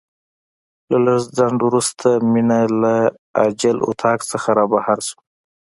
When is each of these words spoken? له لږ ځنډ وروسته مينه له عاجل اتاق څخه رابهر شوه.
له 0.91 0.97
لږ 1.05 1.23
ځنډ 1.37 1.59
وروسته 1.65 2.07
مينه 2.33 2.59
له 2.81 2.95
عاجل 3.39 3.77
اتاق 3.89 4.19
څخه 4.31 4.49
رابهر 4.57 4.97
شوه. 5.07 5.21